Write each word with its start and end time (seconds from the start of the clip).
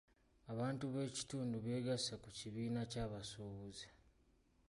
Abantu 0.53 0.83
b'ekitundu 0.93 1.55
beegasse 1.65 2.13
ku 2.21 2.29
kibiina 2.37 2.81
ky'abasuubuzi. 2.91 3.87